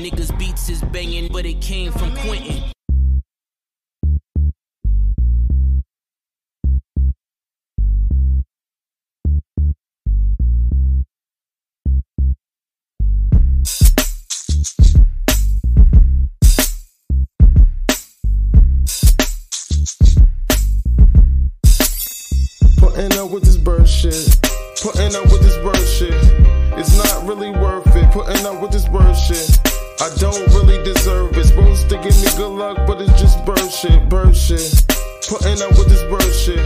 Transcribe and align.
Niggas 0.00 0.36
beats 0.38 0.70
is 0.70 0.80
banging, 0.80 1.30
but 1.30 1.44
it 1.44 1.60
came 1.60 1.92
from 1.92 2.16
Quentin. 2.16 2.62
Putting 22.78 23.18
up 23.18 23.30
with 23.30 23.42
this 23.44 23.58
bird 23.58 23.86
shit. 23.86 24.14
Putting 24.82 25.14
up 25.14 25.24
with 25.30 25.42
this 25.42 25.56
bird 25.58 25.76
shit. 25.86 26.29
I 30.02 30.08
don't 30.16 30.40
really 30.54 30.82
deserve 30.82 31.36
it. 31.36 31.44
Supposed 31.44 31.90
to 31.90 31.96
give 31.96 32.16
me 32.24 32.28
good 32.38 32.56
luck, 32.56 32.86
but 32.86 33.02
it's 33.02 33.20
just 33.20 33.44
bird 33.44 33.70
shit, 33.70 34.08
bird 34.08 34.34
shit. 34.34 34.72
Putting 35.28 35.60
up 35.60 35.76
with 35.76 35.88
this 35.88 36.00
bird 36.08 36.32
shit. 36.32 36.64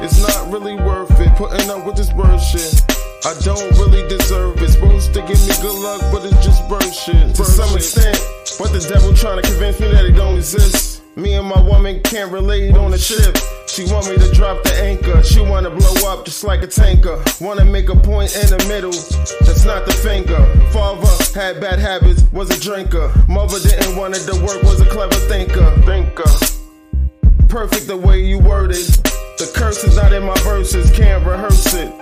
It's 0.00 0.22
not 0.22 0.52
really 0.52 0.76
worth 0.76 1.10
it. 1.18 1.34
Putting 1.34 1.68
up 1.70 1.84
with 1.84 1.96
this 1.96 2.12
bird 2.12 2.38
shit. 2.38 2.80
I 3.24 3.34
don't 3.42 3.68
really 3.82 4.06
deserve 4.06 4.62
it. 4.62 4.70
Supposed 4.70 5.12
to 5.14 5.22
give 5.22 5.40
me 5.48 5.54
good 5.60 5.74
luck, 5.74 6.02
but 6.12 6.24
it's 6.24 6.38
just 6.46 6.68
bird 6.68 6.94
shit. 6.94 7.34
To 7.34 7.44
some 7.44 7.74
extent, 7.74 8.16
but 8.60 8.70
the 8.70 8.86
devil 8.88 9.12
trying 9.12 9.42
to 9.42 9.48
convince 9.48 9.80
me 9.80 9.88
that 9.88 10.04
it 10.04 10.12
don't 10.12 10.36
exist. 10.36 11.02
Me 11.16 11.34
and 11.34 11.48
my 11.48 11.60
woman 11.60 12.00
can't 12.04 12.30
relate 12.30 12.76
on 12.76 12.92
the 12.92 12.98
ship. 12.98 13.36
She 13.66 13.92
want 13.92 14.08
me 14.08 14.18
to 14.18 14.32
drop 14.32 14.62
the 14.62 14.72
anchor. 14.74 15.20
She 15.24 15.40
up 16.18 16.24
just 16.24 16.44
like 16.44 16.62
a 16.62 16.66
tanker. 16.66 17.22
Wanna 17.40 17.64
make 17.64 17.88
a 17.88 17.94
point 17.94 18.34
in 18.34 18.48
the 18.50 18.64
middle. 18.68 18.92
That's 19.46 19.64
not 19.64 19.86
the 19.86 19.92
finger. 19.92 20.40
Father 20.72 21.06
had 21.34 21.60
bad 21.60 21.78
habits, 21.78 22.24
was 22.32 22.50
a 22.50 22.60
drinker. 22.60 23.12
Mother 23.28 23.58
didn't 23.60 23.96
want 23.96 24.16
it 24.16 24.24
to 24.30 24.34
work, 24.42 24.62
was 24.62 24.80
a 24.80 24.86
clever 24.86 25.20
thinker. 25.30 25.70
Thinker. 25.82 26.30
Perfect 27.48 27.86
the 27.86 27.96
way 27.96 28.20
you 28.20 28.38
worded. 28.38 28.86
The 29.38 29.50
curse 29.54 29.84
is 29.84 29.96
not 29.96 30.12
in 30.12 30.24
my 30.24 30.36
verses, 30.42 30.90
can't 30.90 31.24
rehearse 31.24 31.74
it. 31.74 31.92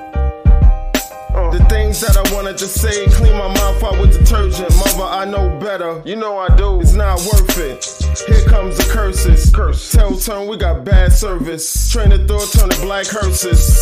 The 1.52 1.64
things 1.68 2.00
that 2.00 2.16
I 2.16 2.34
wanna 2.34 2.52
just 2.52 2.80
say, 2.80 3.06
clean 3.08 3.36
my 3.36 3.48
mouth 3.48 3.82
out 3.82 4.00
with 4.00 4.12
detergent. 4.18 4.70
Mother, 4.76 5.04
I 5.04 5.24
know 5.24 5.48
better. 5.60 5.65
You 5.76 6.16
know 6.16 6.38
I 6.38 6.56
do. 6.56 6.80
It's 6.80 6.94
not 6.94 7.18
worth 7.18 7.58
it. 7.58 7.84
Here 8.26 8.48
comes 8.48 8.78
the 8.78 8.90
curses. 8.90 9.54
Curse. 9.54 9.92
Tell 9.92 10.16
turn, 10.16 10.48
we 10.48 10.56
got 10.56 10.84
bad 10.84 11.12
service. 11.12 11.92
Train 11.92 12.08
the 12.08 12.18
thought, 12.26 12.50
turn 12.50 12.70
to 12.70 12.80
black 12.80 13.06
hearses. 13.06 13.76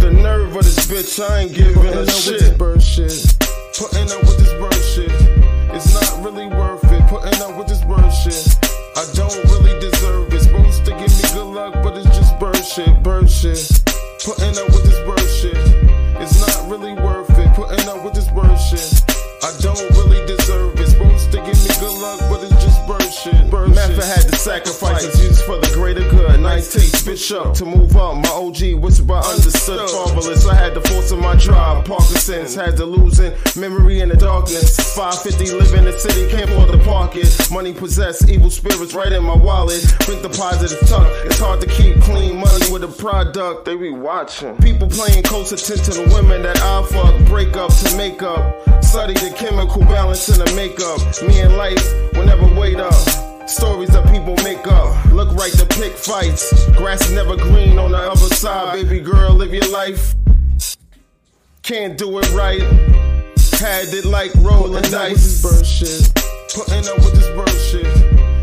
The 0.00 0.10
nerve 0.10 0.56
of 0.56 0.64
this 0.64 0.84
bitch, 0.88 1.24
I 1.24 1.42
ain't 1.42 1.54
giving 1.54 1.86
a 1.86 2.06
shit. 2.10 2.32
With 2.32 2.40
this 2.40 2.50
bird 2.58 2.82
shit. 2.82 3.36
Putting 3.78 4.10
up 4.10 4.20
with 4.22 4.38
this 4.38 4.52
bird 4.54 4.74
shit. 4.74 5.12
It's 5.72 5.94
not 5.94 6.24
really 6.24 6.46
worth 6.46 6.82
it. 6.90 7.06
Putting 7.08 7.40
up 7.40 7.56
with 7.56 7.68
this 7.68 7.84
bird 7.84 8.10
shit. 8.10 8.61
Method 24.46 24.54
had 24.54 24.64
to 24.64 24.70
sacrifice 24.70 25.04
his 25.04 25.24
youth 25.24 25.44
for 25.44 25.56
the 25.58 25.70
greater 25.74 26.08
good. 26.10 26.40
Nice 26.40 26.72
taste, 26.72 27.06
bitch 27.06 27.34
up 27.34 27.54
to 27.54 27.64
move 27.64 27.96
up. 27.96 28.16
My 28.16 28.28
OG 28.30 28.80
whisper 28.82 29.14
understood 29.14 29.88
fatherless. 29.88 30.46
I 30.46 30.54
had 30.54 30.74
the 30.74 30.80
force 30.80 31.12
of 31.12 31.18
my 31.18 31.36
drive. 31.36 31.84
Parkinson's 31.84 32.54
had 32.54 32.76
to 32.76 32.84
losing 32.84 33.32
memory 33.56 34.00
in 34.00 34.08
the 34.08 34.16
darkness. 34.16 34.76
550 34.94 35.56
live 35.56 35.74
in 35.74 35.84
the 35.84 35.98
city, 35.98 36.28
can't 36.30 36.50
afford 36.50 36.82
park 36.82 37.16
it. 37.16 37.50
Money 37.50 37.72
possessed, 37.72 38.28
evil 38.28 38.50
spirits 38.50 38.94
right 38.94 39.12
in 39.12 39.22
my 39.22 39.36
wallet. 39.36 39.82
The 40.22 40.28
positive 40.28 40.88
tuck. 40.88 41.08
It's 41.24 41.40
hard 41.40 41.60
to 41.60 41.66
keep 41.66 42.00
clean 42.02 42.38
money 42.38 42.70
with 42.70 42.84
a 42.84 42.88
product. 42.88 43.64
They 43.64 43.76
be 43.76 43.90
watching. 43.90 44.56
People 44.58 44.88
playing 44.88 45.22
close 45.24 45.50
attention 45.50 45.84
to 45.84 46.02
the 46.02 46.14
women 46.14 46.42
that 46.42 46.60
I 46.60 46.84
fuck. 46.86 47.26
Break 47.26 47.56
up 47.56 47.72
to 47.74 47.96
make 47.96 48.22
up. 48.22 48.84
Study 48.84 49.14
the 49.14 49.34
chemical 49.36 49.80
balance 49.82 50.28
in 50.28 50.44
the 50.44 50.54
makeup. 50.54 51.00
Me 51.26 51.40
and 51.40 51.56
life 51.56 51.82
will 52.14 52.24
never 52.24 52.46
wait 52.54 52.78
up. 52.78 53.31
Stories 53.46 53.90
that 53.90 54.08
people 54.10 54.36
make 54.44 54.66
up. 54.66 55.04
Look 55.12 55.30
right 55.34 55.52
to 55.52 55.66
pick 55.66 55.92
fights. 55.92 56.68
Grass 56.76 57.04
is 57.06 57.12
never 57.12 57.36
green 57.36 57.78
on 57.78 57.90
the 57.90 57.98
other 57.98 58.34
side. 58.34 58.74
Baby 58.74 59.00
girl, 59.00 59.34
live 59.34 59.52
your 59.52 59.68
life. 59.70 60.14
Can't 61.62 61.98
do 61.98 62.18
it 62.18 62.32
right. 62.32 62.62
Had 63.58 63.94
it 63.94 64.04
like 64.04 64.34
rolling 64.36 64.82
dice. 64.82 65.42
Bird 65.42 65.66
shit. 65.66 66.12
Putting 66.54 66.88
up 66.88 66.98
with 66.98 67.14
this 67.14 67.28
bird 67.36 67.48
shit. 67.70 67.86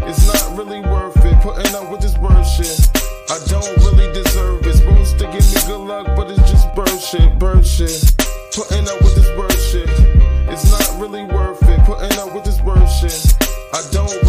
It's 0.07 0.25
not 0.27 0.57
really 0.57 0.81
worth 0.81 1.17
it. 1.25 1.41
Putting 1.41 1.75
up 1.75 1.91
with 1.91 2.01
this 2.01 2.17
bird 2.17 2.45
shit. 2.45 2.89
I 3.29 3.39
don't 3.47 3.77
really 3.85 4.11
deserve 4.13 4.65
it. 4.65 4.75
Supposed 4.75 5.19
to 5.19 5.25
give 5.25 5.45
me 5.53 5.61
good 5.67 5.87
luck, 5.87 6.07
but 6.15 6.29
it's 6.31 6.49
just 6.49 6.73
bird 6.75 6.99
shit, 6.99 7.37
bird 7.39 7.65
shit. 7.65 8.15
Putting 8.55 8.87
up 8.87 9.01
with 9.01 9.15
this 9.15 9.29
bird 9.35 9.59
shit. 9.71 9.89
It's 10.49 10.71
not 10.71 10.99
really 11.01 11.23
worth 11.23 11.61
it. 11.63 11.79
Putting 11.85 12.17
up 12.17 12.33
with 12.33 12.43
this 12.43 12.59
bird 12.61 12.87
shit. 12.87 13.33
I 13.71 13.83
don't 13.91 14.28